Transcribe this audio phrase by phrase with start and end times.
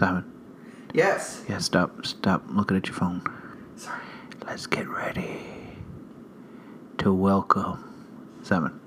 [0.00, 0.24] Simon.
[0.94, 1.44] Yes.
[1.46, 3.22] Yeah, stop, stop looking at your phone.
[3.76, 4.00] Sorry.
[4.46, 5.42] Let's get ready
[6.96, 8.80] to welcome Simon.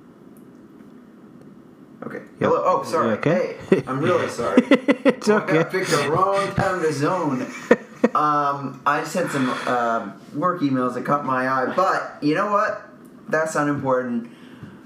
[2.02, 2.24] Okay.
[2.40, 2.64] Hello.
[2.66, 3.10] Oh, sorry.
[3.10, 3.58] You okay?
[3.70, 4.64] Hey, I'm really sorry.
[4.66, 5.64] it's I okay.
[5.70, 7.46] picked the wrong time to zone.
[8.14, 12.88] Um, I sent some uh, work emails that caught my eye, but you know what?
[13.30, 14.30] That's unimportant.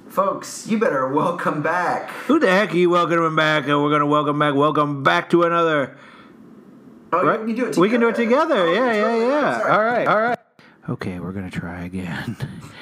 [0.07, 2.11] Folks, you better welcome back.
[2.27, 3.67] Who the heck are you welcoming back?
[3.67, 4.53] And we're gonna welcome back.
[4.53, 5.97] Welcome back to another.
[7.13, 7.39] Oh, Right?
[7.41, 7.81] we can do it together.
[7.81, 8.57] We can do it together.
[8.67, 9.27] Oh, yeah, yeah, totally.
[9.27, 9.61] yeah.
[9.75, 10.39] All right, all right.
[10.89, 12.35] Okay, we're gonna try again.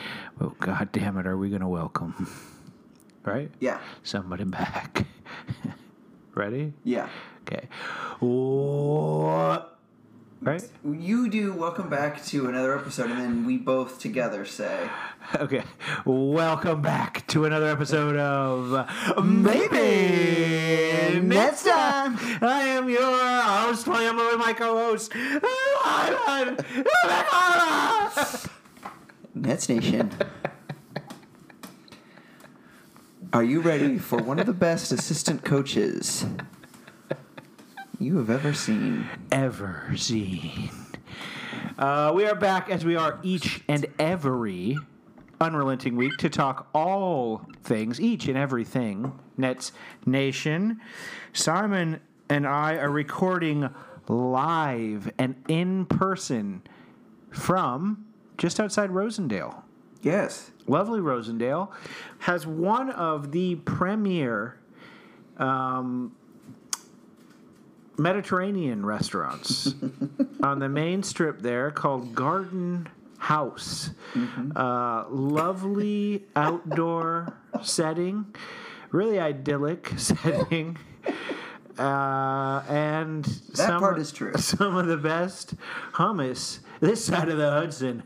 [0.42, 1.26] oh God damn it!
[1.28, 2.28] Are we gonna welcome?
[3.26, 3.50] Right?
[3.60, 3.80] Yeah.
[4.04, 5.08] Somebody back.
[6.36, 6.74] Ready?
[6.84, 7.10] Yeah.
[7.42, 7.68] Okay.
[8.20, 9.75] What?
[10.46, 10.64] Right?
[10.84, 14.92] You do welcome back to another episode, and then we both together say,
[15.38, 15.64] Okay.
[16.06, 18.88] Welcome back to another episode of
[19.26, 22.20] Maybe Next Time.
[22.44, 23.02] I am your
[23.42, 23.88] host.
[23.88, 25.12] I am with my co-host.
[29.34, 30.12] Nets Nation.
[33.34, 36.24] Are you ready for one of the best assistant coaches
[38.00, 39.08] you have ever seen?
[39.32, 40.70] Ever seen?
[41.78, 44.78] Uh, we are back as we are each and every
[45.40, 49.72] unrelenting week to talk all things, each and everything Nets
[50.06, 50.80] Nation.
[51.34, 53.70] Simon and I are recording
[54.08, 56.62] live and in person
[57.32, 58.06] from
[58.38, 59.64] just outside Rosendale.
[60.02, 60.52] Yes.
[60.68, 61.72] Lovely Rosendale
[62.20, 64.60] has one of the premier
[65.38, 66.16] um,
[67.98, 69.74] Mediterranean restaurants
[70.44, 73.92] on the main strip there called Garden House.
[74.56, 78.26] Uh, lovely outdoor setting,
[78.92, 80.78] really idyllic setting.
[81.80, 84.34] Uh, and That some part of- is true.
[84.38, 85.56] Some of the best
[85.94, 88.04] hummus this side of the Hudson.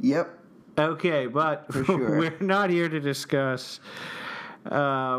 [0.00, 0.38] Yep.
[0.76, 2.18] Okay, but For sure.
[2.18, 3.78] we're not here to discuss
[4.66, 5.18] uh,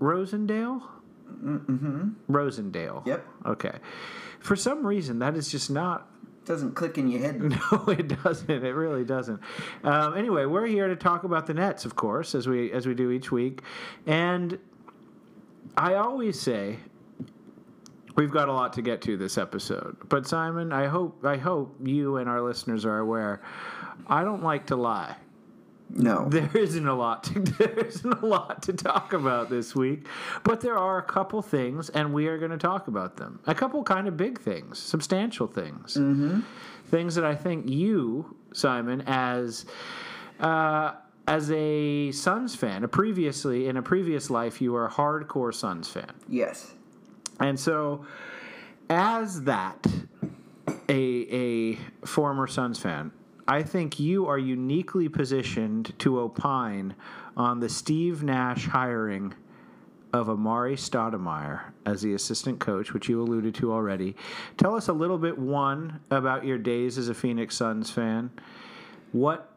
[0.00, 0.82] Rosendale.
[1.28, 2.32] Mm-hmm.
[2.32, 3.06] Rosendale.
[3.06, 3.26] Yep.
[3.46, 3.78] Okay.
[4.40, 6.08] For some reason, that is just not.
[6.44, 7.40] Doesn't click in your head.
[7.72, 8.50] No, it doesn't.
[8.50, 9.40] It really doesn't.
[9.82, 12.94] Um, anyway, we're here to talk about the Nets, of course, as we as we
[12.94, 13.62] do each week,
[14.06, 14.58] and
[15.76, 16.76] I always say
[18.16, 19.96] we've got a lot to get to this episode.
[20.08, 23.40] But Simon, I hope I hope you and our listeners are aware.
[24.06, 25.16] I don't like to lie.
[25.96, 26.28] No.
[26.30, 30.06] There isn't a lot to there isn't a lot to talk about this week,
[30.42, 33.38] but there are a couple things, and we are going to talk about them.
[33.46, 36.40] A couple kind of big things, substantial things, mm-hmm.
[36.88, 39.66] things that I think you, Simon, as
[40.40, 40.94] uh,
[41.28, 45.88] as a Suns fan, a previously in a previous life, you were a hardcore Suns
[45.88, 46.72] fan, Yes.
[47.40, 48.04] and so
[48.90, 49.86] as that
[50.88, 51.00] a
[51.30, 53.12] a former Suns fan,
[53.46, 56.94] I think you are uniquely positioned to opine
[57.36, 59.34] on the Steve Nash hiring
[60.14, 64.14] of Amar'e Stoudemire as the assistant coach, which you alluded to already.
[64.56, 68.30] Tell us a little bit one about your days as a Phoenix Suns fan.
[69.12, 69.50] What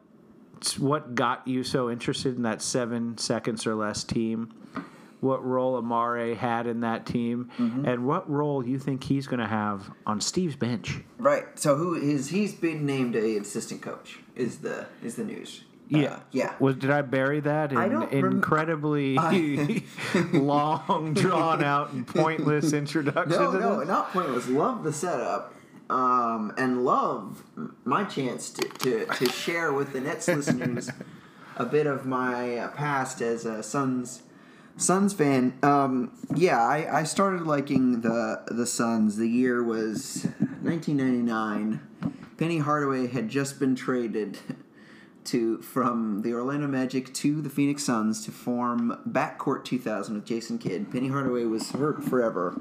[0.80, 4.52] what got you so interested in that seven seconds or less team?
[5.20, 9.48] What role Amar'e had in that team, and what role you think he's going to
[9.48, 11.00] have on Steve's bench?
[11.18, 11.46] Right.
[11.58, 15.64] So who is he's been named a assistant coach is the is the news.
[15.94, 16.54] Uh, yeah.
[16.60, 19.16] Was did I bury that in I don't rem- incredibly
[20.34, 23.40] long, drawn out, and pointless introduction?
[23.40, 23.88] No, no, this?
[23.88, 24.48] not pointless.
[24.48, 25.54] Love the setup,
[25.90, 27.44] um, and love
[27.86, 30.90] my chance to, to, to share with the Nets listeners
[31.56, 34.24] a bit of my uh, past as a Suns
[34.78, 35.58] Suns fan.
[35.64, 39.18] Um, yeah, I, I started liking the the Suns.
[39.18, 40.28] The year was
[40.62, 41.82] 1999.
[42.38, 44.38] Penny Hardaway had just been traded
[45.26, 50.60] to from the Orlando Magic to the Phoenix Suns to form Backcourt 2000 with Jason
[50.60, 50.92] Kidd.
[50.92, 52.56] Penny Hardaway was hurt forever.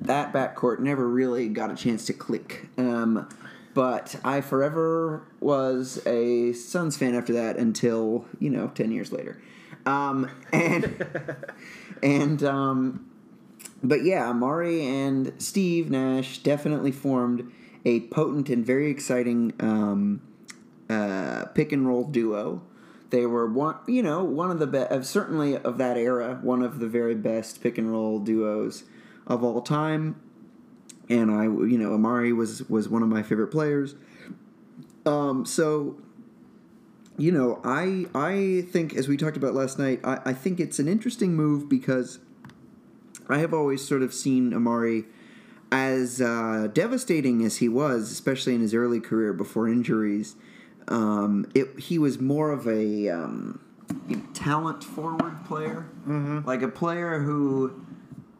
[0.00, 2.68] That backcourt never really got a chance to click.
[2.76, 3.28] Um,
[3.72, 9.40] but I forever was a Suns fan after that until you know ten years later.
[9.88, 11.06] Um, and
[12.02, 13.10] and um,
[13.82, 17.50] but yeah, Amar'e and Steve Nash definitely formed
[17.84, 20.20] a potent and very exciting um,
[20.90, 22.62] uh, pick and roll duo.
[23.10, 26.80] They were one, you know, one of the best, certainly of that era, one of
[26.80, 28.84] the very best pick and roll duos
[29.26, 30.20] of all time.
[31.08, 33.94] And I, you know, Amar'e was was one of my favorite players.
[35.06, 35.96] Um, so,
[37.18, 40.78] you know, I I think as we talked about last night, I, I think it's
[40.78, 42.20] an interesting move because
[43.28, 45.04] I have always sort of seen Amar'e
[45.70, 50.36] as uh, devastating as he was, especially in his early career before injuries.
[50.86, 53.60] Um, it, he was more of a um,
[54.32, 56.46] talent forward player, mm-hmm.
[56.46, 57.84] like a player who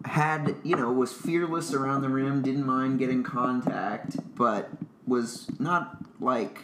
[0.04, 4.70] had you know was fearless around the rim, didn't mind getting contact, but
[5.04, 6.60] was not like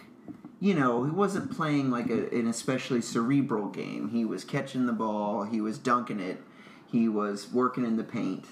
[0.60, 4.10] you know he wasn't playing like a, an especially cerebral game.
[4.10, 6.42] He was catching the ball, he was dunking it,
[6.86, 8.46] he was working in the paint,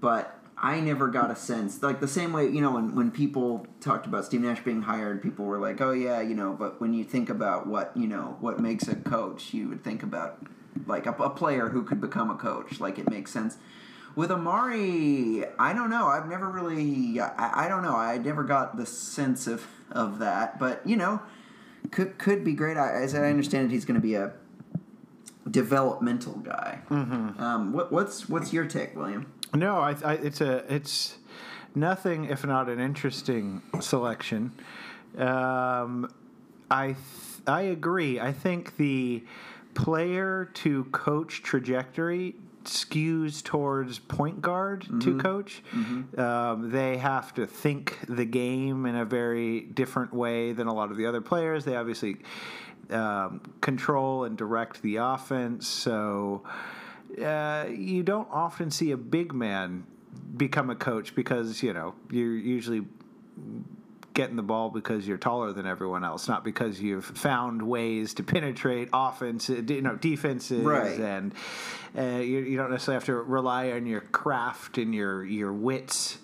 [0.00, 3.66] but I never got a sense like the same way you know when when people
[3.80, 6.94] talked about Steve Nash being hired, people were like, oh yeah, you know, but when
[6.94, 10.46] you think about what you know what makes a coach, you would think about
[10.86, 12.80] like a, a player who could become a coach.
[12.80, 13.56] Like it makes sense.
[14.16, 16.06] With Amar'e, I don't know.
[16.06, 17.96] I've never really, I, I don't know.
[17.96, 21.20] I never got the sense of of that, but you know,
[21.90, 22.76] could could be great.
[22.76, 24.32] I, as I understand it, he's going to be a
[25.50, 26.80] developmental guy.
[26.90, 27.42] Mm-hmm.
[27.42, 29.32] Um, what, what's what's your take, William?
[29.52, 31.18] No, I, I, it's a it's
[31.74, 34.52] nothing if not an interesting selection.
[35.16, 36.12] Um,
[36.70, 36.96] I th-
[37.46, 38.18] I agree.
[38.18, 39.22] I think the
[39.74, 44.98] player to coach trajectory skews towards point guard mm-hmm.
[45.00, 45.62] to coach.
[45.72, 46.20] Mm-hmm.
[46.20, 50.90] Um, they have to think the game in a very different way than a lot
[50.90, 51.64] of the other players.
[51.64, 52.16] They obviously
[52.90, 55.66] um, control and direct the offense.
[55.66, 56.42] So
[57.22, 59.86] uh, you don't often see a big man
[60.36, 62.84] become a coach because you know you're usually
[64.14, 68.22] getting the ball because you're taller than everyone else, not because you've found ways to
[68.22, 70.98] penetrate offense, you know, defenses, right.
[70.98, 71.34] and
[71.98, 76.18] uh, you, you, don't necessarily have to rely on your craft and your your wits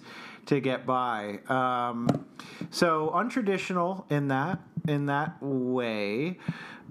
[0.46, 1.40] to get by.
[1.48, 2.26] Um,
[2.70, 6.38] so untraditional in that in that way.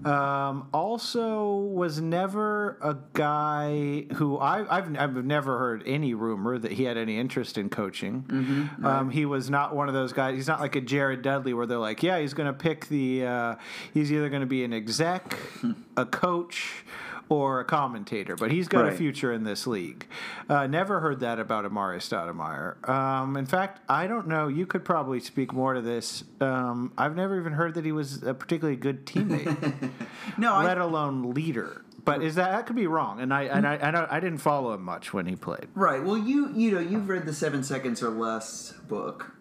[0.04, 6.72] Um, also, was never a guy who I, have I've never heard any rumor that
[6.72, 8.22] he had any interest in coaching.
[8.22, 8.98] Mm-hmm, right.
[8.98, 10.36] um, he was not one of those guys.
[10.36, 13.26] He's not like a Jared Dudley where they're like, yeah, he's going to pick the.
[13.26, 13.54] Uh,
[13.92, 15.36] he's either going to be an exec,
[15.98, 16.84] a coach,
[17.30, 18.92] or a commentator, but he's got right.
[18.92, 20.04] a future in this league.
[20.48, 22.86] Uh, never heard that about Amar'e Stoudemire.
[22.88, 24.48] Um, in fact, I don't know.
[24.48, 26.24] You could probably speak more to this.
[26.40, 29.90] Um, I've never even heard that he was a particularly good teammate,
[30.38, 31.84] no, let I, alone leader.
[32.04, 33.20] But is that that could be wrong?
[33.20, 35.68] And I and I I, I didn't follow him much when he played.
[35.74, 36.02] Right.
[36.02, 39.36] Well, you you know you've read the Seven Seconds or Less book.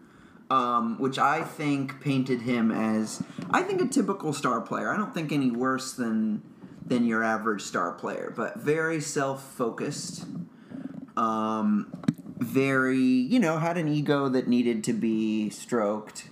[0.51, 3.21] Um, which I think painted him as
[3.51, 4.91] I think a typical star player.
[4.91, 6.41] I don't think any worse than
[6.89, 10.25] than your average star player, but very self focused.
[11.15, 11.93] Um,
[12.37, 16.29] very, you know, had an ego that needed to be stroked.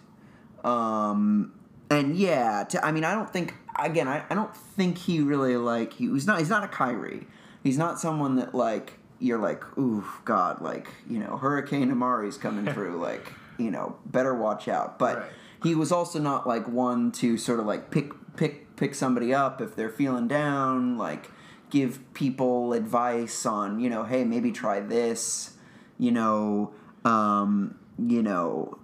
[0.63, 1.53] Um,
[1.89, 5.57] and yeah, to, I mean, I don't think again, I, I don't think he really
[5.57, 7.27] like he, he's not he's not a Kyrie.
[7.63, 12.71] He's not someone that like you're like, ooh, God, like you know, Hurricane Amar'e's coming
[12.73, 14.97] through, like you know, better watch out.
[14.97, 15.29] But right.
[15.63, 19.59] he was also not like one to sort of like pick pick pick somebody up
[19.59, 21.29] if they're feeling down, like
[21.69, 25.57] give people advice on, you know, hey, maybe try this,
[25.99, 26.71] you know,
[27.03, 28.77] um, you know,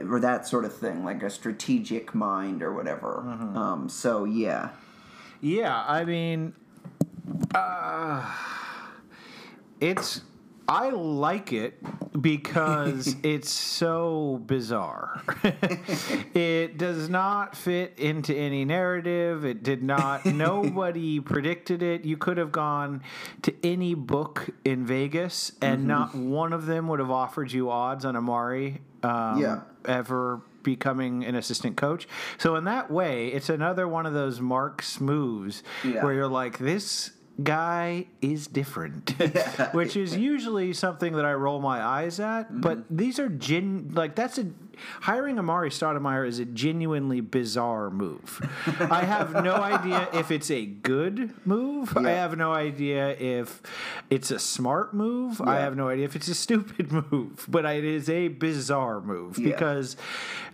[0.00, 3.22] or that sort of thing, like a strategic mind or whatever.
[3.26, 3.56] Mm-hmm.
[3.56, 4.70] Um, so yeah,
[5.40, 5.84] yeah.
[5.86, 6.54] I mean,
[7.54, 8.34] uh,
[9.80, 10.22] it's
[10.68, 11.78] I like it
[12.20, 15.22] because it's so bizarre.
[16.34, 19.44] it does not fit into any narrative.
[19.44, 20.24] It did not.
[20.36, 22.04] nobody predicted it.
[22.04, 23.02] You could have gone
[23.42, 25.88] to any book in Vegas, and mm-hmm.
[25.88, 28.78] not one of them would have offered you odds on Amar'e.
[29.02, 29.60] Um, yeah.
[29.84, 32.08] Ever becoming an assistant coach.
[32.38, 36.02] So in that way, it's another one of those Marks moves yeah.
[36.02, 37.12] where you're like, this
[37.42, 39.10] guy is different,
[39.72, 42.46] which is usually something that I roll my eyes at.
[42.46, 42.60] Mm-hmm.
[42.60, 44.46] But these are gen like that's a
[45.00, 48.40] hiring Amar'e Stoudemire is a genuinely bizarre move.
[48.80, 51.92] I have no idea if it's a good move.
[51.94, 52.08] Yeah.
[52.08, 53.62] I have no idea if
[54.10, 55.40] it's a smart move.
[55.40, 55.50] Yeah.
[55.50, 57.46] I have no idea if it's a stupid move.
[57.48, 59.96] But it is a bizarre move because.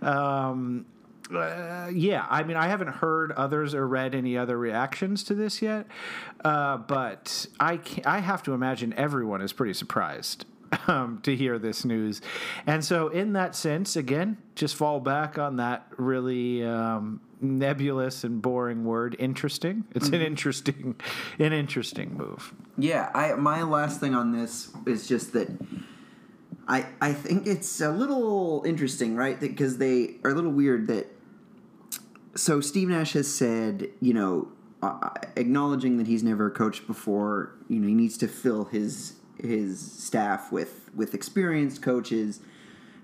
[0.01, 0.87] Um,
[1.31, 5.62] uh, yeah, I mean, I haven't heard others or read any other reactions to this
[5.62, 5.87] yet,
[6.45, 10.45] uh, but I I have to imagine everyone is pretty surprised
[10.87, 12.21] um, to hear this news,
[12.67, 16.64] and so in that sense, again, just fall back on that really.
[16.64, 20.14] Um, nebulous and boring word interesting it's mm-hmm.
[20.14, 20.95] an interesting
[21.41, 25.49] an interesting move yeah i my last thing on this is just that
[26.73, 29.38] I, I think it's a little interesting, right?
[29.38, 31.07] Because they are a little weird that
[32.35, 34.49] so Steve Nash has said, you know,
[34.83, 39.81] uh, acknowledging that he's never coached before, you know, he needs to fill his his
[39.93, 42.41] staff with with experienced coaches.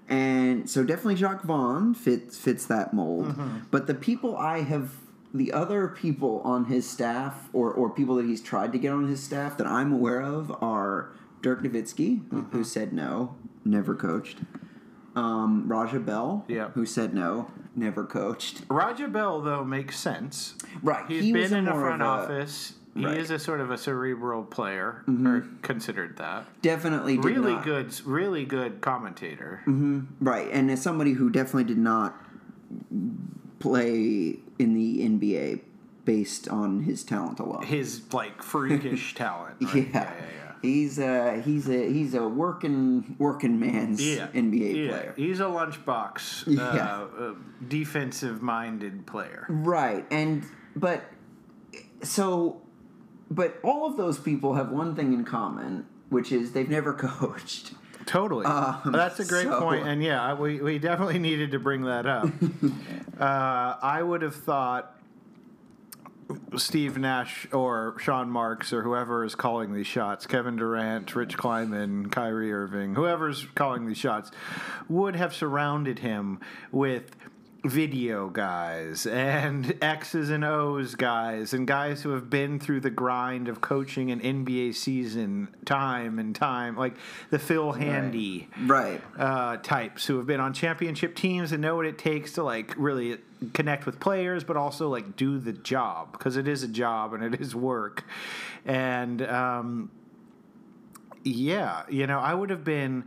[0.08, 3.26] And so definitely Jacque Vaughn fits fits that mold.
[3.70, 4.92] But the people I have
[5.34, 9.08] the other people on his staff or, or people that he's tried to get on
[9.08, 13.36] his staff that I'm aware of are Dirk Nowitzki, who, who said no,
[13.68, 14.38] never coached.
[15.14, 16.68] Um, Raja Bell, Yeah.
[16.70, 18.62] who said no, never coached.
[18.68, 20.54] Raja Bell, though, makes sense.
[20.82, 22.74] Right, He's he been in the front a- office.
[22.94, 23.16] He Right.
[23.18, 25.26] is a sort of a cerebral player, Mm-hmm.
[25.26, 26.46] or considered that.
[26.62, 29.60] Definitely did Really not- good, really good commentator.
[30.20, 32.16] Right, and as somebody who definitely did not
[33.58, 35.60] play in the NBA
[36.04, 37.62] based on his talent alone.
[37.64, 39.56] His like freakish talent.
[39.60, 39.68] yeah.
[39.68, 39.88] Right?
[39.92, 44.28] yeah, yeah, He's a he's a he's a working working man's yeah.
[44.28, 44.90] NBA yeah.
[44.90, 45.14] player.
[45.16, 46.62] He's a lunchbox, Yeah.
[46.62, 47.34] uh, uh,
[47.66, 49.46] defensive-minded player.
[49.48, 50.44] Right, and
[50.76, 51.04] but
[52.02, 52.62] so
[53.30, 57.74] but all of those people have one thing in common, which is they've never coached.
[58.06, 58.46] Totally.
[58.46, 62.06] Um, That's a great so- point, and yeah, we, we definitely needed to bring that
[62.06, 62.28] up.
[63.20, 64.97] uh, I would have thought
[66.56, 72.10] Steve Nash or Sean Marks or whoever is calling these shots, Kevin Durant, Rich Kleiman,
[72.10, 74.30] Kyrie Irving, whoever's calling these shots,
[74.88, 77.16] would have surrounded him with
[77.64, 83.48] video guys and X's and O's guys and guys who have been through the grind
[83.48, 86.94] of coaching an NBA season time and time, like
[87.30, 89.00] the Phil Handy Right.
[89.18, 92.74] uh, types who have been on championship teams and know what it takes to like
[92.76, 93.18] really
[93.54, 97.22] connect with players, but also like do the job because it is a job and
[97.24, 98.04] it is work.
[98.64, 99.90] And um,
[101.24, 103.04] yeah, you know, I would have been.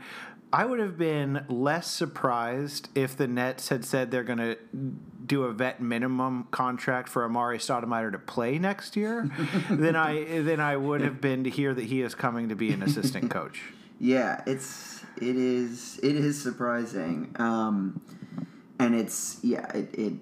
[0.53, 4.57] I would have been less surprised if the Nets had said they're going to
[5.25, 9.29] do a vet minimum contract for Amar'e Stoudemire to play next year
[9.69, 12.71] than I than I would have been to hear that he is coming to be
[12.71, 13.61] an assistant coach.
[13.99, 18.01] Yeah, it's it is it is surprising, um,
[18.77, 20.13] and it's yeah it, it,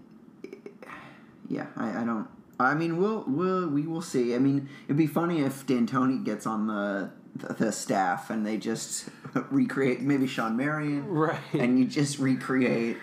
[1.48, 2.28] yeah I, I don't
[2.60, 4.36] I mean we'll we'll we will see.
[4.36, 7.10] I mean it'd be funny if D'Antoni gets on the
[7.40, 9.10] the, the staff and they just
[9.52, 11.40] recreate maybe Shawn Marion Right.
[11.54, 12.98] and you just recreate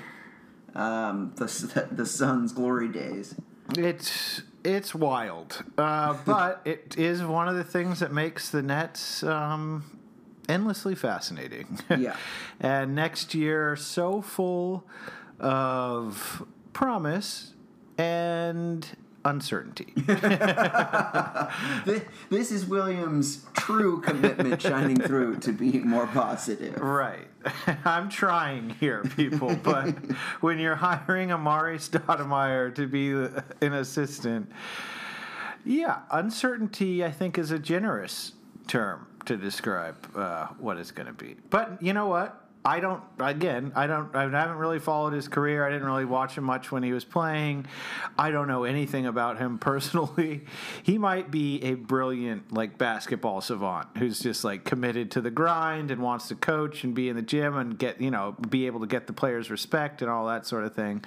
[0.75, 3.35] um, the the Suns' glory days.
[3.77, 9.23] It's it's wild, uh, but it is one of the things that makes the Nets
[9.23, 9.85] um,
[10.49, 11.79] endlessly fascinating.
[11.91, 12.17] Yeah.
[12.61, 14.85] and next year, so full
[15.41, 17.55] of promise
[17.99, 18.87] and
[19.27, 19.93] uncertainty.
[21.85, 26.77] This, this is Williams' true commitment shining through to being more positive.
[26.81, 27.27] right.
[27.85, 29.91] I'm trying here, people, but
[30.41, 33.13] when you're hiring Amar'e Stoudemire to be
[33.65, 34.51] an assistant,
[35.65, 38.33] yeah, uncertainty, I think, is a generous
[38.67, 41.37] term to describe uh, what it's going to be.
[41.51, 42.46] But you know what?
[42.67, 43.01] I don't.
[43.21, 44.15] Again, I don't.
[44.15, 45.65] I haven't really followed his career.
[45.65, 47.67] I didn't really watch him much when he was playing.
[48.19, 50.45] I don't know anything about him personally.
[50.83, 55.93] He might be a brilliant like basketball savant who's just like committed to the grind
[55.93, 58.81] and wants to coach and be in the gym and get you know be able
[58.81, 61.05] to get the players' respect and all that sort of thing.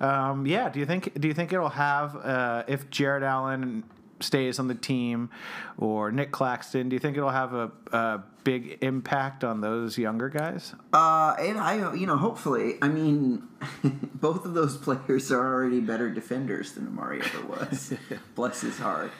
[0.00, 0.68] Um, yeah.
[0.68, 1.18] Do you think?
[1.18, 3.84] Do you think it'll have uh, if Jarrett Allen
[4.20, 5.30] stays on the team
[5.78, 6.88] or Nic Claxton?
[6.88, 10.74] Do you think it'll have a, a big impact on those younger guys?
[10.92, 13.42] Uh, and I, you know, hopefully, I mean,
[14.14, 17.94] both of those players are already better defenders than Amar'e ever was.
[18.34, 19.10] Bless his heart.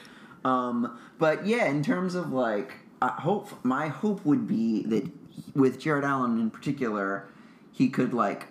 [0.43, 5.09] Um, but yeah, in terms of like, I hope my hope would be that
[5.55, 7.27] with Jarrett Allen in particular,
[7.71, 8.47] he could like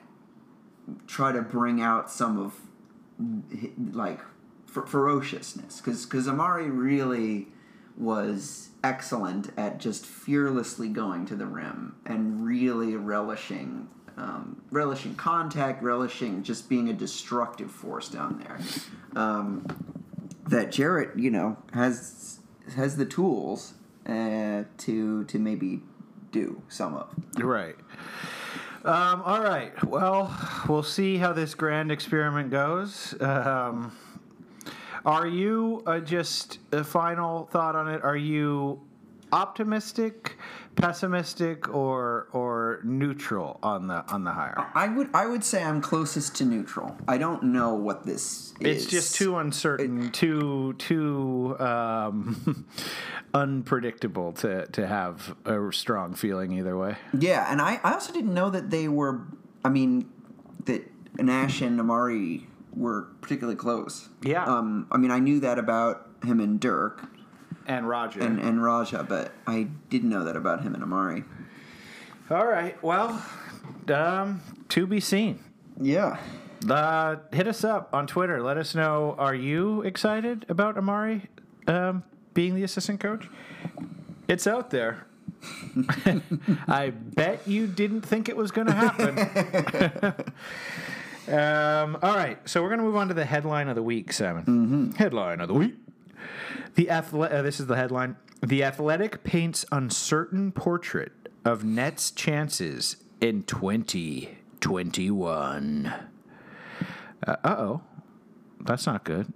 [1.07, 2.55] try to bring out some of
[3.93, 4.21] like
[4.71, 7.49] fer- ferociousness because because Amar'e really
[7.97, 15.83] was excellent at just fearlessly going to the rim and really relishing um, relishing contact,
[15.83, 18.59] relishing just being a destructive force down there.
[19.21, 19.67] Um,
[20.49, 22.41] that Jarrett, you know, has
[22.77, 23.75] has the tools
[24.07, 25.81] uh, to to maybe
[26.33, 27.15] do some of.
[27.39, 27.77] Right.
[28.85, 29.73] Um, all right.
[29.85, 30.35] Well,
[30.69, 33.15] we'll see how this grand experiment goes.
[33.21, 33.93] Um,
[35.05, 38.03] are you uh, just a final thought on it?
[38.03, 38.81] Are you
[39.33, 40.37] optimistic,
[40.77, 44.71] pessimistic, or or neutral on the on the hire?
[44.75, 46.97] I would I would say I'm closest to neutral.
[47.09, 48.67] I don't know what this is.
[48.67, 48.91] It's is.
[48.91, 52.67] just too uncertain, too too um,
[53.35, 56.97] unpredictable to to have a strong feeling either way.
[57.19, 59.23] Yeah, and I, I also didn't know that they were.
[59.65, 60.11] I mean,
[60.65, 64.09] that Nash and Amar'e were particularly close.
[64.23, 64.45] Yeah.
[64.45, 67.09] Um, I mean, I knew that about him and Dirk,
[67.67, 68.21] and Roger.
[68.21, 71.25] and, and Raja, but I didn't know that about him and Amar'e.
[72.31, 72.81] All right.
[72.83, 73.25] Well,
[73.93, 75.41] um, to be seen.
[75.81, 76.19] Yeah.
[76.69, 78.43] Uh, hit us up on Twitter.
[78.43, 79.15] Let us know.
[79.19, 81.27] Are you excited about Amar'e
[81.67, 83.29] um, being the assistant coach?
[84.29, 85.07] It's out there.
[86.69, 90.15] I bet you didn't think it was going to happen.
[91.31, 94.13] um, all right, so we're going to move on to the headline of the week,
[94.13, 94.93] Simon.
[94.99, 95.75] Headline of the week:
[96.75, 98.17] The athle- uh, This is the headline.
[98.43, 101.13] The Athletic paints uncertain portrait
[101.45, 105.93] of Nets' chances in 2021.
[107.27, 107.83] Uh oh.
[108.63, 109.33] That's not good.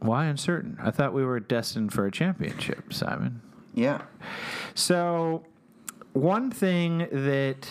[0.00, 0.76] Why uncertain?
[0.80, 3.40] I thought we were destined for a championship, Simon.
[3.74, 4.02] Yeah.
[4.74, 5.44] So,
[6.12, 7.68] one thing that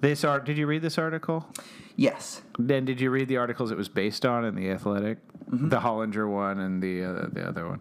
[0.00, 1.46] this art, did you read this article?
[1.96, 2.42] Yes.
[2.58, 6.28] Then did you read the articles it was based on in the Athletic, the Hollinger
[6.30, 7.80] one and the uh, the other one?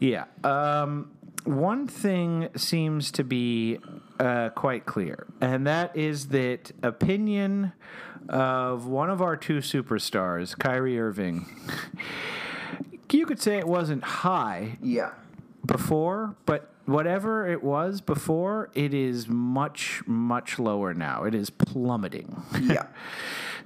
[0.00, 0.24] Yeah.
[0.44, 1.10] Um,
[1.44, 3.78] one thing seems to be
[4.20, 7.72] uh, quite clear, and that is that opinion
[8.28, 11.46] of one of our two superstars, Kyrie Irving.
[13.12, 15.12] You could say it wasn't high Yeah.
[15.64, 21.24] before, but whatever it was before, it is much much lower now.
[21.24, 22.42] It is plummeting.
[22.62, 22.86] Yeah.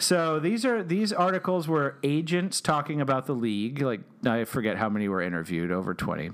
[0.00, 3.82] So these are these articles were agents talking about the league.
[3.82, 6.30] Like I forget how many were interviewed, over twenty,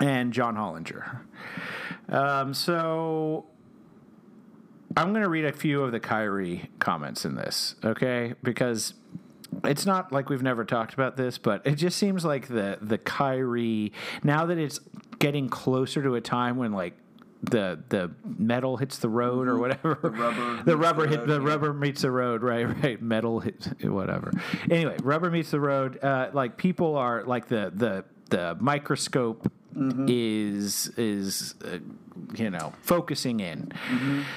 [0.00, 1.20] and John Hollinger.
[2.08, 3.46] Um, so
[4.96, 8.34] I'm going to read a few of the Kyrie comments in this, okay?
[8.42, 8.94] Because
[9.62, 12.98] it's not like we've never talked about this, but it just seems like the the
[12.98, 14.80] Kyrie now that it's
[15.18, 16.94] getting closer to a time when like
[17.42, 19.98] the the metal hits the road or whatever.
[20.02, 22.42] The rubber the rubber the hit road, the rubber meets the road.
[22.44, 23.00] Right right.
[23.00, 24.32] Metal hits whatever.
[24.70, 26.02] Anyway rubber meets the road.
[26.02, 29.50] Uh, like people are like the the the microscope
[30.08, 31.78] is is uh,
[32.34, 33.72] you know focusing in.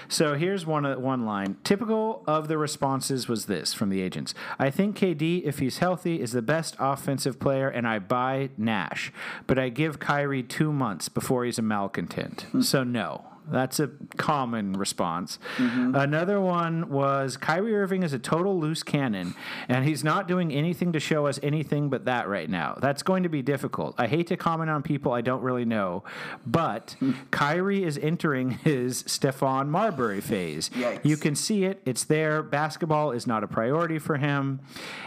[0.08, 1.58] So here's one uh, one line.
[1.64, 4.34] Typical of the responses was this from the agents.
[4.60, 9.12] I think kd if he's healthy is the best offensive player and i buy nash
[9.46, 12.46] but i give kyrie two months before he's a malcontent.
[12.62, 15.40] So no that's a common response.
[15.58, 15.96] Mm-hmm.
[15.96, 19.36] Another one was Kyrie Irving is a total loose cannon,
[19.68, 22.78] and he's not doing anything to show us anything but that right now.
[22.82, 23.96] That's going to be difficult.
[23.98, 26.04] I hate to comment on people I don't really know,
[26.46, 27.14] but hmm.
[27.32, 30.70] Kyrie is entering his Stephon Marbury phase.
[30.70, 31.06] Yikes.
[31.06, 32.44] You can see it, it's there.
[32.44, 34.60] Basketball is not a priority for him.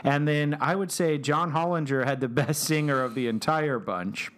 [0.05, 4.31] And then I would say John Hollinger had the best singer of the entire bunch.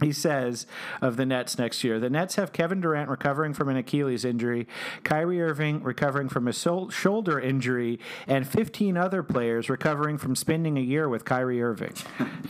[0.00, 0.66] He says
[1.00, 4.68] of the Nets next year, the Nets have Kevin Durant recovering from an Achilles injury,
[5.04, 10.76] Kyrie Irving recovering from a sol- shoulder injury, and 15 other players recovering from spending
[10.76, 11.94] a year with Kyrie Irving.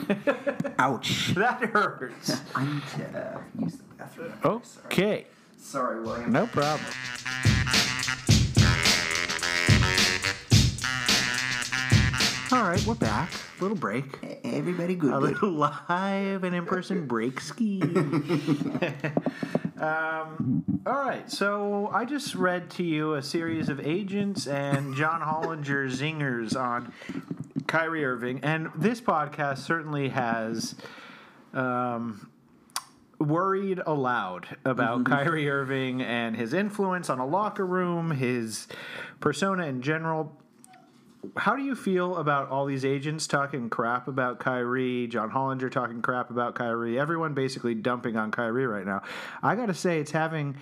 [0.78, 1.34] Ouch.
[1.34, 2.40] That hurts.
[2.54, 4.32] I need to uh, use the bathroom.
[4.44, 5.26] Okay,
[5.58, 6.32] Sorry, William.
[6.32, 6.86] no problem.
[12.76, 13.30] Right, we're back.
[13.60, 14.18] Little break.
[14.44, 15.12] Everybody good.
[15.12, 15.50] A little
[15.88, 17.80] live and in person break ski.
[19.80, 25.22] um, all right, so I just read to you a series of agents and John
[25.22, 26.92] Hollinger zingers on
[27.66, 30.74] Kyrie Irving, and this podcast certainly has
[31.54, 32.30] um,
[33.18, 38.68] worried aloud about Kyrie Irving and his influence on a locker room, his
[39.20, 40.36] persona in general
[41.36, 46.02] how do you feel about all these agents talking crap about Kyrie, John Hollinger talking
[46.02, 49.02] crap about Kyrie, everyone basically dumping on Kyrie right now?
[49.42, 50.56] I got to say, it's having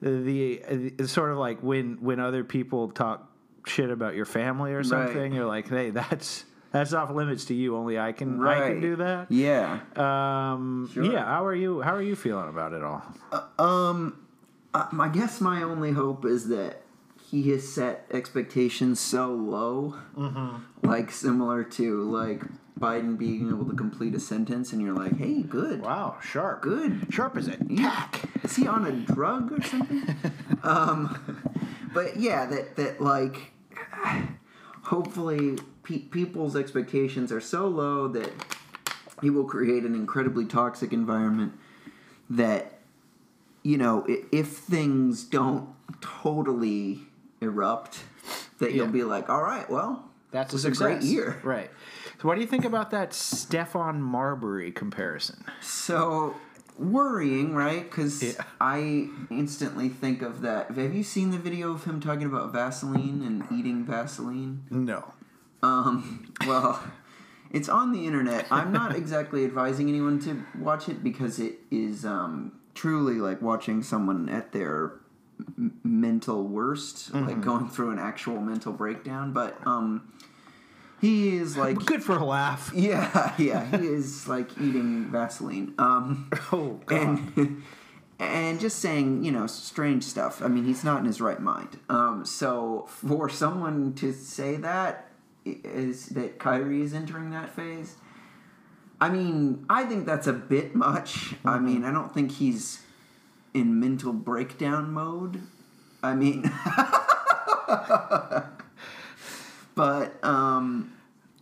[0.00, 3.30] the it's sort of like when when other people talk
[3.66, 7.76] shit about your family or something, you're like, hey, that's that's off limits to you.
[7.76, 9.30] Only I can I can do that.
[9.30, 9.80] Yeah.
[9.96, 11.04] Um, Sure.
[11.04, 11.24] Yeah.
[11.24, 11.80] How are you?
[11.80, 13.02] How are you feeling about it all?
[13.58, 14.26] Um,
[14.74, 16.82] I, I guess my only hope is that
[17.30, 19.94] he has set expectations so low,
[20.82, 22.42] like similar to like
[22.78, 26.62] Biden being able to complete a sentence, and you're like, hey, good, Wow, sharp.
[26.62, 27.06] good.
[27.10, 27.90] Sharp as a Yeah.
[27.90, 28.28] tack.
[28.44, 30.04] Is he on a drug or something?
[30.62, 31.18] um,
[31.92, 33.52] but yeah, that that like,
[34.82, 38.30] hopefully, pe- people's expectations are so low that
[39.22, 41.54] he will create an incredibly toxic environment
[42.30, 42.78] that
[43.62, 45.68] you know if things don't
[46.00, 47.00] totally
[47.40, 47.98] erupt
[48.58, 51.70] that you'll be like all right well That's a was a great year Right.
[52.20, 55.44] So, what do you think about that Stephon Marbury comparison?
[55.60, 56.34] so
[56.78, 58.32] worrying right because Yeah.
[58.60, 63.22] i instantly think of that have you seen the video of him talking about vaseline
[63.24, 65.12] and eating vaseline No.
[65.62, 66.82] um well
[67.52, 68.46] It's on the internet.
[68.50, 73.84] I'm not exactly advising anyone to watch it because it is um, truly like watching
[73.84, 74.94] someone at their
[75.56, 79.32] m- mental worst, like going through an actual mental breakdown.
[79.32, 80.12] But um,
[81.00, 82.72] he is like, Good for a laugh.
[82.74, 85.74] yeah, yeah, he is like eating Vaseline.
[85.78, 87.62] Um, Oh and
[88.18, 90.42] and just saying you know strange stuff.
[90.42, 91.78] I mean, he's not in his right mind.
[91.88, 95.10] Um, so for someone to say that
[95.44, 97.96] is that Kyrie is entering that phase.
[99.00, 101.34] I mean, I think that's a bit much.
[101.44, 102.80] I mean, I don't think he's
[103.56, 105.40] in mental breakdown mode.
[106.02, 106.42] I mean,
[109.74, 110.92] but um,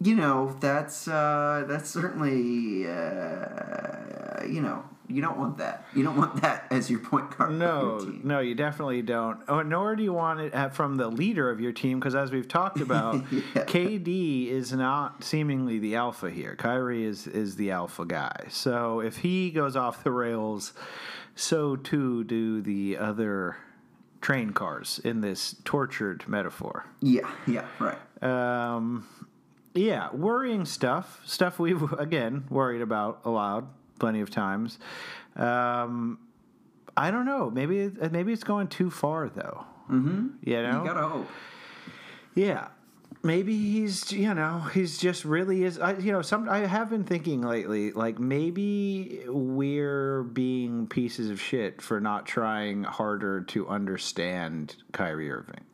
[0.01, 5.85] you know, that's uh, that's certainly uh, you know, you don't want that.
[5.95, 7.53] You don't want that as your point guard.
[7.53, 8.21] No, team.
[8.25, 9.41] no, you definitely don't.
[9.49, 12.49] Oh, nor do you want it from the leader of your team, because as we've
[12.49, 13.65] talked about, Yeah.
[13.65, 16.57] KD is not seemingly the alpha here.
[16.57, 18.47] Kyrie is is the alpha guy.
[18.51, 20.73] So if he goes off the rails,
[21.35, 23.57] so too do the other
[24.21, 26.87] train cars in this tortured metaphor.
[27.01, 28.23] Yeah, yeah, right.
[28.23, 29.07] Um,
[29.75, 33.67] yeah, worrying stuff, stuff we've again worried about aloud
[33.99, 34.79] plenty of times.
[35.37, 36.19] Um,
[36.97, 37.51] I don't know.
[37.51, 39.65] Maybe maybe it's going too far though.
[39.91, 40.29] Mm-hmm.
[40.43, 40.83] You know.
[40.83, 41.29] You gotta hope.
[42.35, 42.69] Yeah.
[43.25, 45.79] Maybe he's, you know, he's just really is.
[45.79, 51.41] I, you know, some I have been thinking lately, like maybe we're being pieces of
[51.41, 55.65] shit for not trying harder to understand Kyrie Irving.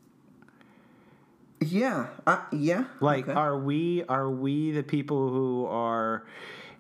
[1.61, 2.85] Yeah, uh, yeah.
[3.01, 3.37] Like, okay.
[3.37, 6.25] are we are we the people who are,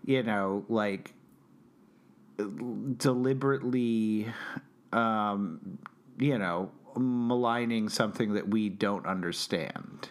[0.04, 1.12] you know, like
[2.96, 4.32] deliberately,
[4.92, 5.78] um,
[6.16, 10.10] you know, maligning something that we don't understand?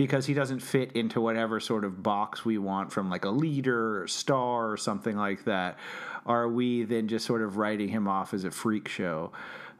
[0.00, 4.00] Because he doesn't fit into whatever sort of box we want from like a leader
[4.00, 5.76] or star or something like that.
[6.24, 9.30] Are we then just sort of writing him off as a freak show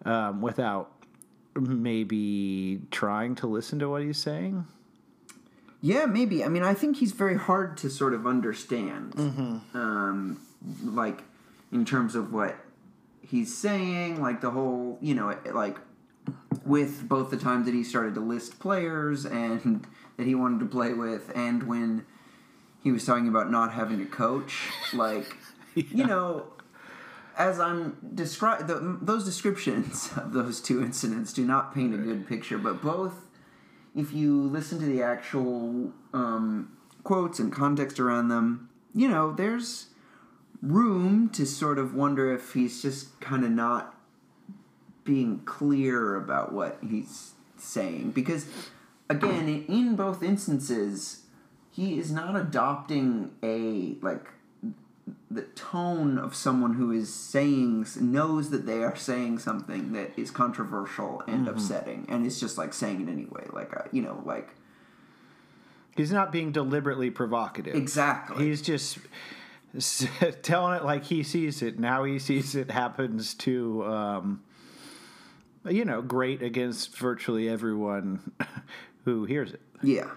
[0.04, 0.92] um, without
[1.58, 4.66] maybe trying to listen to what he's saying?
[5.80, 6.44] Yeah, maybe.
[6.44, 9.14] I mean, I think he's very hard to sort of understand.
[9.14, 9.74] Mm-hmm.
[9.74, 10.46] Um,
[10.84, 11.22] like,
[11.72, 12.56] in terms of what
[13.22, 15.78] he's saying, like the whole, you know, like
[16.70, 20.66] with both the times that he started to list players and that he wanted to
[20.66, 22.06] play with, and when
[22.82, 25.36] he was talking about not having a coach, like,
[25.74, 26.46] you know,
[27.36, 32.58] as I'm describing those descriptions of those two incidents do not paint a good picture,
[32.58, 33.28] but both,
[33.96, 39.86] if you listen to the actual um, quotes and context around them, you know, there's
[40.62, 43.94] room to sort of wonder if he's just kind of not
[45.04, 48.46] being clear about what he's saying because
[49.08, 51.22] again in- both instances
[51.70, 54.28] he is not adopting a like
[55.30, 60.30] the tone of someone who is saying knows that they are saying something that is
[60.30, 64.50] controversial and upsetting and is just like saying it anyway like uh, you know like
[65.96, 67.74] He's not being deliberately provocative.
[67.74, 68.98] exactly He's just
[70.42, 71.78] telling it like he sees it.
[71.78, 74.42] Now he sees it happens to, um,
[75.68, 78.32] you know, great against virtually everyone
[79.04, 79.60] who hears it.
[79.82, 80.10] yeah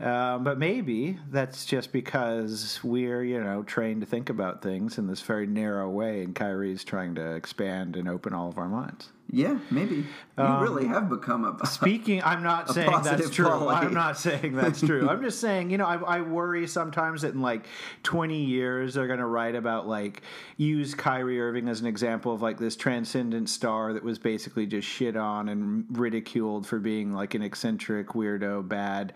[0.00, 5.06] Um, but maybe that's just because we're, you know, trained to think about things in
[5.06, 9.10] this very narrow way, and Kyrie's trying to expand and open all of our minds.
[9.32, 10.04] Yeah maybe
[10.38, 13.44] you um, really have become a Speaking, I'm not saying that's true.
[13.44, 13.86] quality.
[13.86, 15.08] I'm not saying that's true.
[15.08, 17.66] I'm just saying, you know, I, I worry sometimes that in like
[18.02, 20.22] 20 years they're going to write about like
[20.56, 24.88] use Kyrie Irving as an example of like this transcendent star that was basically just
[24.88, 29.12] shit on and ridiculed for being like an eccentric, weirdo, bad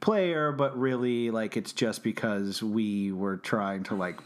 [0.00, 4.18] player, but really like it's just because we were trying to like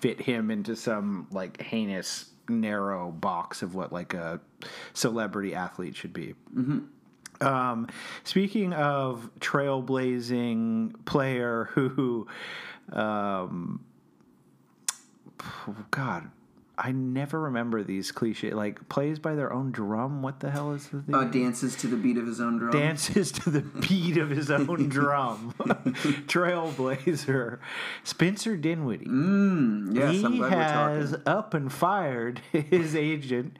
[0.00, 4.40] fit him into some like heinous narrow box of what like a
[4.92, 6.34] celebrity athlete should be.
[7.40, 7.88] Um,
[8.24, 12.26] speaking of trailblazing player who,
[12.92, 13.84] um,
[15.90, 16.30] God,
[16.78, 20.20] I never remember these cliche like plays by their own drum.
[20.22, 21.14] What the hell is the thing?
[21.14, 24.50] uh, dances to the beat of his own drum dances to the beat of his
[24.50, 25.54] own drum.
[26.26, 27.58] Trailblazer,
[28.04, 29.06] Spencer Dinwiddie.
[29.06, 33.58] Mm, yes he has up and fired his agent,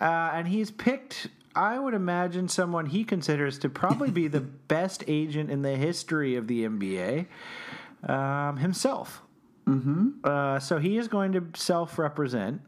[0.00, 1.28] uh, and he's picked.
[1.54, 6.36] I would imagine someone he considers to probably be the best agent in the history
[6.36, 7.26] of the NBA
[8.08, 9.22] um, himself.
[9.66, 10.08] Mm-hmm.
[10.24, 12.60] Uh, so he is going to self-represent,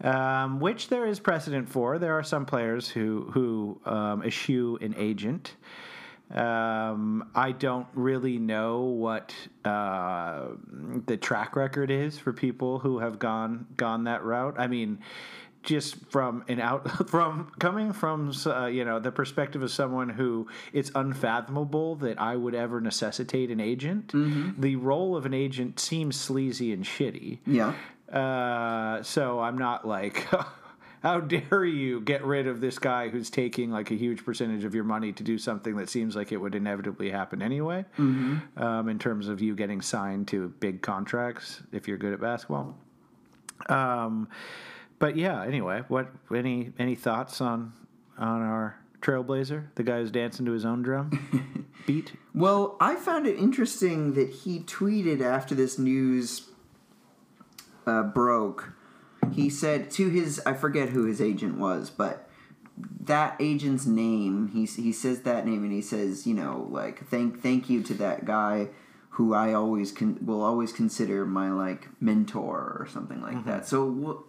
[0.00, 1.98] um, which there is precedent for.
[1.98, 5.56] There are some players who who um, eschew an agent.
[6.34, 9.34] Um, I don't really know what
[9.66, 10.48] uh,
[11.06, 14.54] the track record is for people who have gone gone that route.
[14.58, 15.00] I mean,
[15.62, 20.48] just from an out from coming from uh, you know the perspective of someone who
[20.72, 24.12] it's unfathomable that I would ever necessitate an agent.
[24.60, 27.38] The role of an agent seems sleazy and shitty.
[27.46, 27.74] Yeah.
[28.12, 30.26] Uh, so I'm not like,
[31.02, 34.74] how dare you get rid of this guy who's taking like a huge percentage of
[34.74, 37.84] your money to do something that seems like it would inevitably happen anyway.
[38.56, 42.76] Um, in terms of you getting signed to big contracts if you're good at basketball.
[43.68, 44.28] Um,
[45.02, 47.72] but yeah, anyway, what any any thoughts on
[48.16, 52.12] on our trailblazer, the guy who's dancing to his own drum beat?
[52.32, 56.50] Well, I found it interesting that he tweeted after this news
[57.84, 58.74] uh, broke.
[59.32, 62.28] He said to his, I forget who his agent was, but
[63.00, 67.42] that agent's name, he, he says that name and he says, you know, like, thank,
[67.42, 68.68] thank you to that guy
[69.10, 73.66] who I always con- will always consider my, like, mentor or something like that.
[73.66, 74.24] So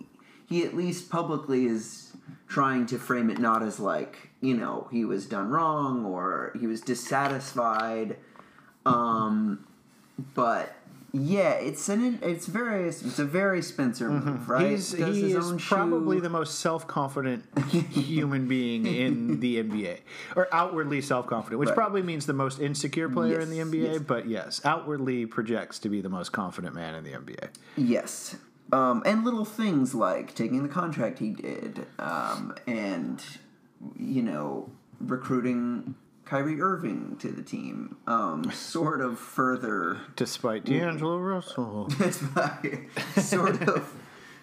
[0.48, 2.12] he at least publicly is
[2.48, 6.68] trying to frame it not as, like, you know, he was done wrong or he
[6.68, 8.18] was dissatisfied.
[8.86, 9.66] Um,
[10.36, 10.76] but
[11.14, 14.72] yeah, it's an it's very it's a very Spencer move, right?
[14.72, 15.76] He's, he his is own shoe.
[15.76, 20.00] probably the most self confident human being in the NBA,
[20.36, 21.76] or outwardly self confident, which Right.
[21.76, 23.94] probably means the most insecure player in the NBA.
[23.94, 24.02] yes.
[24.06, 27.50] But yes, outwardly projects to be the most confident man in the NBA.
[27.78, 28.36] yes.
[28.74, 33.24] Um, and little things like taking the contract he did, um, and
[33.96, 35.94] you know recruiting
[36.26, 41.90] Kyrie Irving to the team, um, sort of further Despite D'Angelo Russell,
[43.18, 43.94] sort of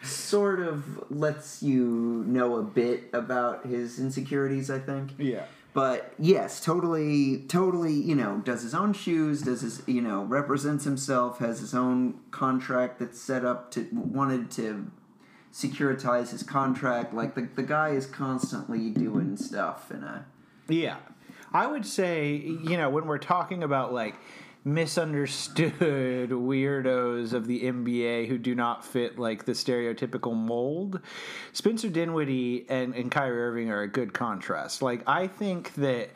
[0.03, 5.15] sort of lets you know a bit about his insecurities, I think.
[5.19, 5.45] yeah.
[5.73, 7.93] But yes, totally, totally.
[7.93, 12.21] You know, does his own shoes, does his, you know, represents himself, has his own
[12.31, 14.91] contract that's set up to wanted to
[15.53, 17.15] securitize his contract.
[17.15, 20.27] Like the the guy is constantly doing stuff in a.
[20.69, 20.97] Yeah.
[21.53, 24.15] I would say, you know, when we're talking about like
[24.65, 25.75] misunderstood
[26.31, 31.01] weirdos of the NBA who do not fit like the stereotypical mold,
[31.53, 34.83] Spencer Dinwiddie and, and Kyrie Irving are a good contrast.
[34.83, 36.11] Like, I think that.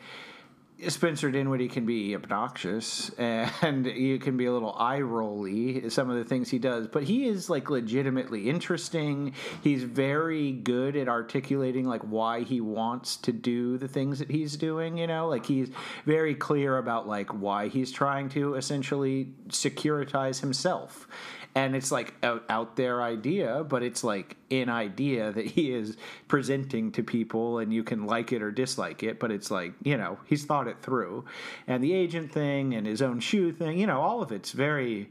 [0.89, 6.17] Spencer Dinwiddie can be obnoxious and you can be a little eye rolly some of
[6.17, 9.33] the things he does, but he is like legitimately interesting.
[9.63, 14.57] He's very good at articulating like why he wants to do the things that he's
[14.57, 15.27] doing, you know?
[15.27, 15.69] Like he's
[16.05, 21.07] very clear about like why he's trying to essentially securitize himself.
[21.55, 25.95] And it's like out, out there idea, but it's like an idea that he is
[26.27, 29.19] presenting to people, and you can like it or dislike it.
[29.21, 31.23] But it's like you know he's thought it through,
[31.65, 35.09] and the agent thing and his own shoe thing, you know, all of it's very,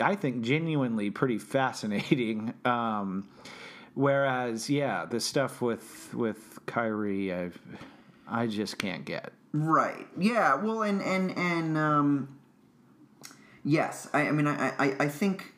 [0.00, 2.54] I think, genuinely pretty fascinating.
[2.64, 3.28] Um,
[3.94, 7.50] whereas, yeah, the stuff with with Kyrie, I
[8.26, 9.32] I just can't get.
[9.52, 10.06] Right.
[10.18, 10.54] Yeah.
[10.56, 12.38] Well, and and and um,
[13.64, 14.08] yes.
[14.12, 15.54] I, I mean, I, I I think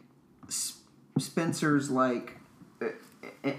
[1.19, 2.37] Spencer's like
[2.83, 2.89] uh,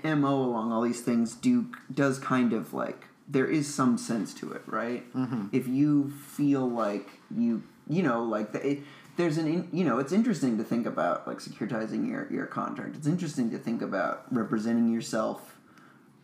[0.03, 4.33] uh, mo along all these things do does kind of like there is some sense
[4.35, 5.05] to it, right?
[5.51, 8.79] If you feel like you you know like the, it,
[9.17, 12.95] there's an in, you know it's interesting to think about like securitizing your your contract.
[12.95, 15.57] It's interesting to think about representing yourself.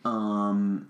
[0.06, 0.90] Um,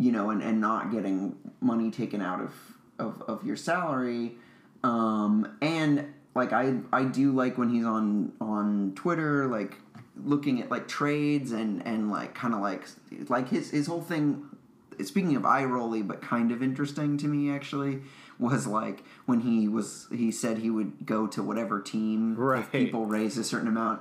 [0.00, 2.54] you know, and, and not getting money taken out of,
[2.98, 4.32] of, of your salary.
[4.82, 9.76] Um, and like I I do like when he's on on Twitter, like
[10.32, 12.82] looking at like trades and and like kind of like
[13.28, 14.44] like his his whole thing.
[15.02, 18.02] Speaking of eye rolly, but kind of interesting to me actually
[18.38, 22.60] was like when he was he said he would go to whatever team Right.
[22.60, 24.00] if people raise a certain amount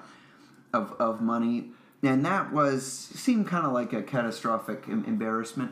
[0.74, 1.72] of, of money.
[2.04, 5.72] And that was seemed kind of like a catastrophic em- embarrassment,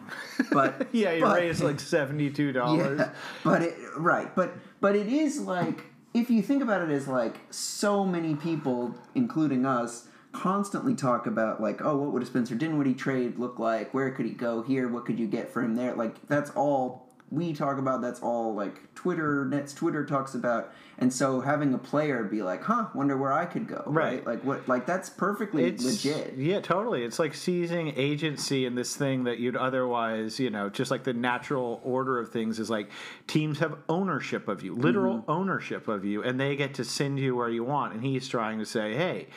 [0.52, 3.00] but Yeah, you but- raised like seventy two dollars.
[3.00, 3.10] yeah,
[3.44, 5.80] but it right, but but it is like
[6.20, 11.62] if you think about it as like so many people, including us, constantly talk about
[11.62, 13.94] like, oh, what would a Spencer Dinwiddie trade look like?
[13.94, 14.88] Where could he go here?
[14.88, 15.94] What could you get for him there?
[15.96, 18.02] Like that's all we talk about.
[18.02, 20.74] That's all like Twitter, Nets Twitter talks about.
[21.00, 24.16] And so having a player be like, huh, wonder where I could go, right?
[24.16, 24.26] Right.
[24.26, 24.68] Like what?
[24.68, 26.36] Like that's perfectly it's legit.
[26.38, 27.04] Yeah, totally.
[27.04, 31.14] It's like seizing agency in this thing that you'd otherwise, you know, just like the
[31.14, 32.90] natural order of things is like
[33.28, 35.32] teams have ownership of you, literal Mm-hmm.
[35.32, 37.94] ownership of you, and they get to send you where you want.
[37.94, 39.28] And he's trying to say, hey,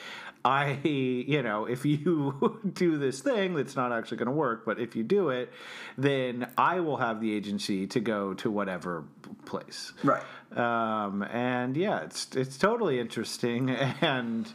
[0.44, 4.78] I, you know, if you do this thing that's not actually going to work, but
[4.78, 5.52] if you do it,
[5.96, 9.04] then I will have the agency to go to whatever
[9.44, 9.92] place.
[10.02, 10.22] Right.
[10.56, 14.52] Um, and yeah, it's it's totally interesting, and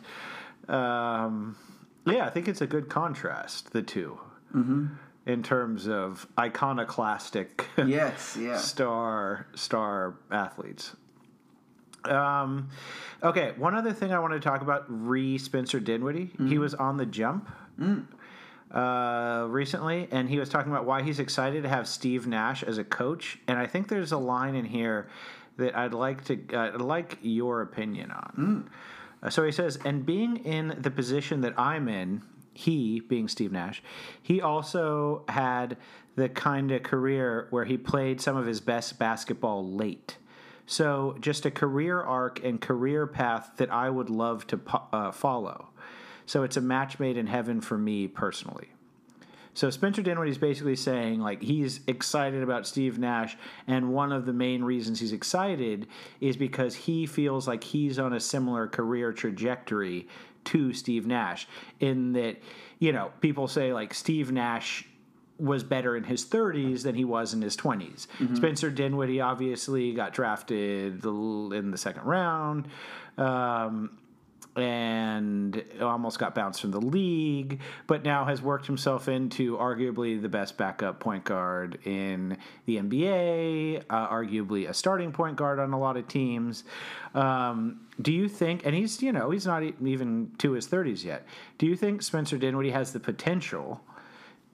[0.68, 1.56] um,
[2.06, 4.20] yeah, I think it's a good contrast the 2
[4.54, 4.86] mm-hmm.
[5.26, 8.38] in terms of iconoclastic Yes.
[8.40, 8.58] Yeah.
[8.58, 10.96] star star athletes.
[12.10, 12.70] Um,
[13.24, 16.32] okay, one other thing I want to talk about: re Spencer Dinwiddie.
[16.48, 17.50] He was on the jump
[18.72, 22.78] uh, recently, and he was talking about why he's excited to have Steve Nash as
[22.78, 23.40] a coach.
[23.48, 25.08] And I think there's a line in here
[25.58, 28.70] that I'd like to uh, I'd like your opinion on.
[29.24, 32.22] Uh, so he says, and being in the position that I'm in,
[32.54, 33.82] he, being Steve Nash,
[34.22, 35.78] he also had
[36.16, 40.18] the kind of career where he played some of his best basketball late.
[40.66, 44.60] So just a career arc and career path that I would love to
[44.92, 45.70] uh, follow.
[46.26, 48.70] So it's a match made in heaven for me personally.
[49.54, 54.26] So Spencer Dinwiddie is basically saying like he's excited about Steve Nash, and one of
[54.26, 55.88] the main reasons he's excited
[56.20, 60.10] is because he feels like he's on a similar career trajectory
[60.46, 61.48] to Steve Nash.
[61.80, 62.42] In that,
[62.80, 64.86] you know, people say like Steve Nash
[65.38, 68.08] was better in his 30s than he was in his 20s.
[68.36, 72.68] Spencer Dinwiddie obviously got drafted in the second round.
[73.18, 73.98] Um,
[74.56, 80.30] and almost got bounced from the league, but now has worked himself into arguably the
[80.30, 85.80] best backup point guard in the NBA, uh, arguably a starting point guard on a
[85.80, 86.64] lot of teams.
[87.14, 91.26] Um, do you think, and he's, you know, he's not even to his 30s yet,
[91.58, 93.82] do you think Spencer Dinwiddie has the potential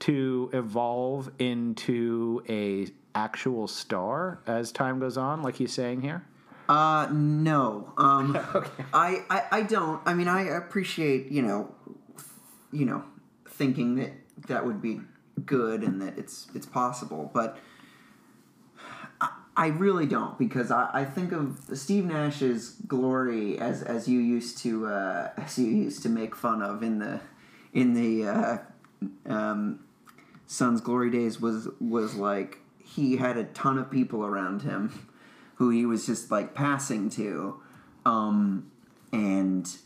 [0.02, 6.26] to evolve into a actual star as time goes on, like he's saying here?
[6.68, 7.94] Uh, no.
[7.98, 8.38] Um,
[8.94, 10.02] I, I, I don't.
[10.06, 11.74] I mean, I appreciate you know,
[12.72, 13.04] you know,
[13.48, 14.12] thinking that
[14.48, 15.02] that would be
[15.46, 17.58] good and that it's it's possible, but
[19.20, 24.20] I, I really don't because I, I think of Steve Nash's glory as as you
[24.20, 27.20] used to uh, as you used to make fun of in the
[27.74, 28.58] in the uh,
[29.26, 29.80] um,
[30.52, 35.08] Suns glory days was was like he had a ton of people around him
[35.56, 37.58] who he was just like passing to
[38.06, 38.70] um
[39.14, 39.78] and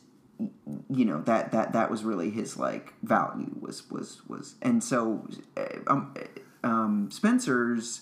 [0.89, 5.27] you know that that that was really his like value was was was and so
[5.55, 6.15] uh, um,
[6.63, 8.01] uh, um Spencer's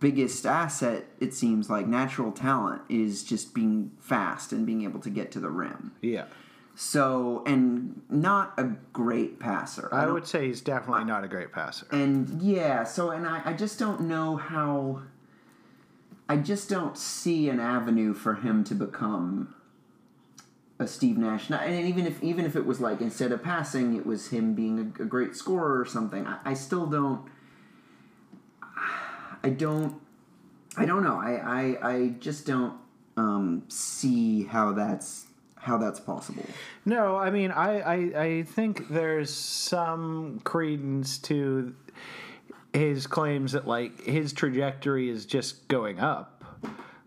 [0.00, 5.10] biggest asset it seems like natural talent is just being fast and being able to
[5.10, 6.24] get to the rim Yeah.
[6.80, 8.62] So and not a
[8.92, 11.86] great passer I don't- would say he's definitely not a great passer.
[11.90, 15.02] and yeah, so and I, I just don't know how
[16.28, 19.54] I just don't see an avenue for him to become
[20.78, 21.50] a Steve Nash.
[21.50, 24.78] And even if even if it was like instead of passing, it was him being
[24.78, 26.26] a, a great scorer or something.
[26.26, 27.22] I, I still don't.
[29.42, 30.00] I don't.
[30.76, 31.16] I don't know.
[31.16, 31.32] I
[31.82, 32.74] I, I just don't
[33.16, 35.24] um, see how that's
[35.68, 36.44] how that's possible.
[36.84, 41.74] No, I mean, I, I, I think there's some credence to
[42.72, 46.44] his claims that, like, his trajectory is just going up.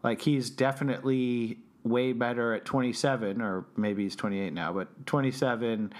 [0.03, 5.93] Like, he's definitely way better at 27, or maybe he's 28 now, but 27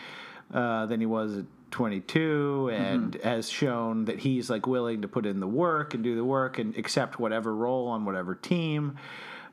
[0.53, 5.25] uh, than he was at 22 and has shown that he's like willing to put
[5.25, 8.97] in the work and do the work and accept whatever role on whatever team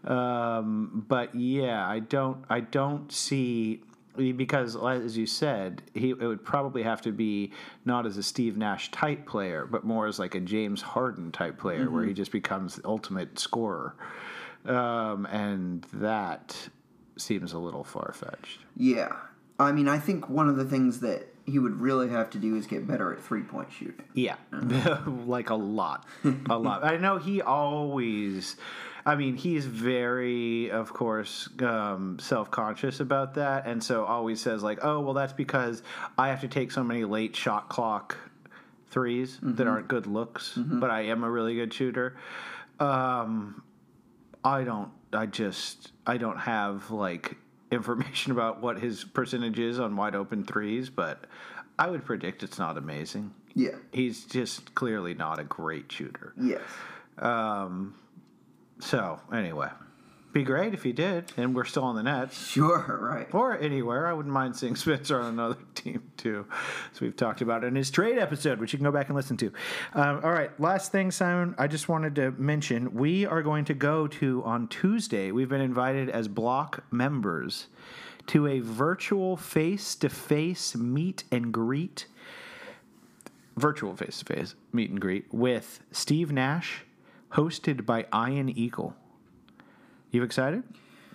[0.04, 3.82] um, but yeah i don't i don't see
[4.36, 7.52] because as you said he it would probably have to be
[7.84, 11.58] not as a steve nash type player but more as like a james harden type
[11.58, 13.94] player where he just becomes the ultimate scorer
[14.66, 16.68] um, and that
[17.16, 19.14] seems a little far-fetched Yeah.
[19.60, 22.54] I mean, I think one of the things that he would really have to do
[22.56, 24.04] is get better at three point shooting.
[24.14, 24.36] Yeah,
[25.26, 26.06] like a lot,
[26.48, 26.84] a lot.
[26.84, 28.56] I know he always.
[29.08, 34.62] I mean, he's very, of course, um, self conscious about that, and so always says
[34.62, 35.82] like, "Oh, well, that's because
[36.18, 38.18] I have to take so many late shot clock
[38.92, 42.18] 3s that aren't good looks, but I am a really good shooter."
[42.80, 43.62] Um,
[44.44, 44.90] I don't.
[45.14, 45.90] I just.
[46.06, 47.38] I don't have like
[47.70, 51.24] information about what his percentage is on wide open threes, but
[51.78, 53.32] I would predict it's not amazing.
[53.54, 53.76] Yeah.
[53.90, 56.34] He's just clearly not a great shooter.
[56.38, 56.60] Yes.
[57.16, 57.94] Um,
[58.80, 59.68] so anyway,
[60.32, 62.98] be great if he did, and we're still on the Nets Sure.
[63.00, 63.26] Right.
[63.34, 64.06] or anywhere.
[64.06, 66.46] I wouldn't mind seeing Spencer on another team too,
[66.92, 69.36] as we've talked about in his trade episode, which you can go back and listen
[69.38, 69.52] to.
[69.94, 71.54] Um, all right, last thing, Simon.
[71.58, 75.32] I just wanted to mention we are going to go to on Tuesday.
[75.32, 77.66] We've been invited as block members
[78.28, 82.04] to a virtual face to face meet and greet,
[83.56, 86.84] virtual face to face meet and greet with Steve Nash,
[87.32, 88.94] hosted by Ian Eagle.
[90.10, 90.62] You excited?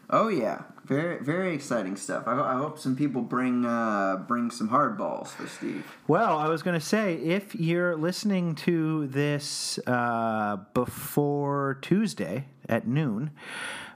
[0.09, 2.27] Oh yeah, very very exciting stuff.
[2.27, 5.85] I, ho- I hope some people bring uh, bring some hard balls for Steve.
[6.07, 12.85] Well, I was going to say, if you're listening to this uh, before Tuesday at
[12.85, 13.31] noon,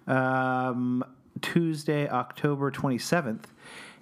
[0.07, 1.03] um,
[1.41, 3.43] Tuesday, October 27th,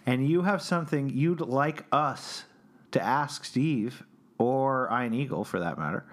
[0.05, 2.45] and you have something you'd like us
[2.91, 4.03] to ask Steve
[4.37, 6.05] or Ian Eagle for that matter,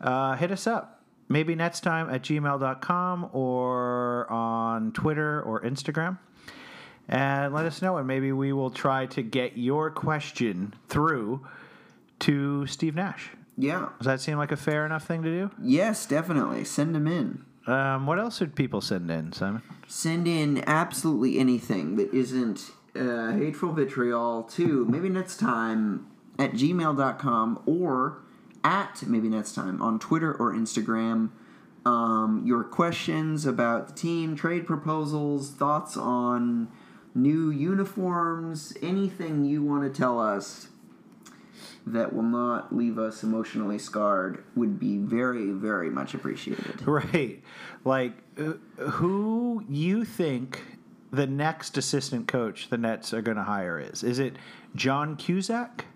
[0.00, 0.99] uh, hit us up.
[1.30, 6.18] Maybe next time at gmail.com or on Twitter or Instagram
[7.08, 11.46] and let us know, and maybe we will try to get your question through
[12.20, 13.30] to Steve Nash.
[13.56, 13.88] Yeah.
[13.98, 15.50] Does that seem like a fair enough thing to do?
[15.60, 16.64] Yes, definitely.
[16.64, 17.44] Send them in.
[17.66, 19.62] Um, what else should people send in, Simon?
[19.86, 26.06] Send in absolutely anything that isn't uh, hateful vitriol to maybe next time
[26.38, 28.22] at gmail.com or
[28.64, 31.30] at maybe next time on Twitter or Instagram.
[31.86, 36.68] Um, your questions about the team, trade proposals, thoughts on
[37.14, 40.68] new uniforms, anything you want to tell us
[41.86, 46.80] that will not leave us emotionally scarred would be very, very much appreciated.
[46.86, 47.42] Right.
[47.84, 48.52] Like, uh,
[48.82, 50.62] who you think
[51.10, 54.02] the next assistant coach the Nets are going to hire is?
[54.02, 54.36] Is it
[54.74, 55.86] John Cusack?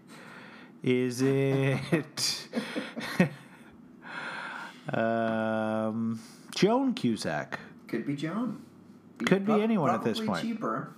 [0.85, 2.47] Is it
[4.93, 6.21] um,
[6.55, 7.59] Joan Cusack?
[7.89, 8.63] Could be Joan.
[9.19, 10.43] Could be Prob- anyone at this point.
[10.43, 10.93] Cheaper.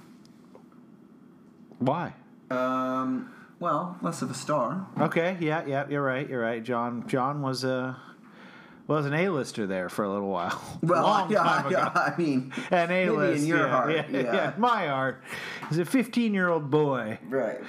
[1.79, 2.15] Why?
[2.51, 3.33] Um.
[3.61, 4.87] Well, less of a star.
[5.01, 6.63] Okay, yeah, yeah, you're right, you're right.
[6.63, 7.97] John John was a
[8.89, 10.61] was an A-lister there for a little while.
[10.83, 14.21] Well, Long yeah, yeah, I mean, An A-list, in your yeah, heart, yeah, yeah.
[14.35, 15.23] yeah, my heart.
[15.69, 17.19] He's a 15-year-old boy.
[17.29, 17.61] right.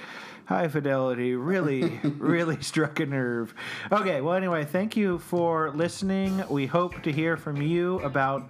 [0.47, 3.53] High fidelity really, really struck a nerve.
[3.91, 6.41] Okay, well, anyway, thank you for listening.
[6.49, 8.49] We hope to hear from you about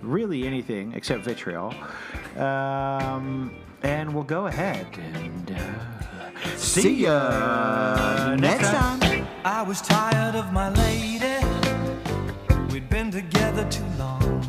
[0.00, 1.74] really anything except vitriol.
[2.36, 9.26] Um, and we'll go ahead and uh, see ya next time.
[9.44, 11.44] I was tired of my lady.
[12.72, 14.46] We'd been together too long.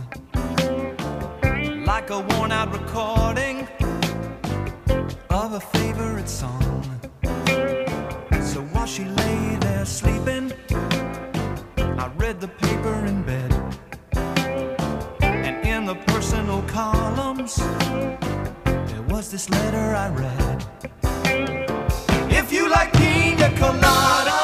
[1.86, 3.67] Like a worn out recording
[5.41, 6.83] of a favorite song.
[8.43, 10.53] So while she lay there sleeping,
[11.79, 13.51] I read the paper in bed.
[15.21, 20.65] And in the personal columns, there was this letter I read.
[22.31, 24.40] If you like pina colada.